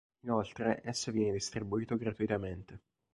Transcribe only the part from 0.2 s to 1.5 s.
Inoltre, esso viene